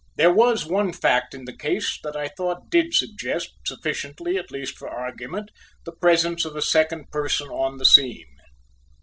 [0.15, 4.75] There was one fact in the case that I thought did suggest sufficiently at least
[4.79, 5.51] for argument
[5.85, 8.25] the presence of a second person on the scene.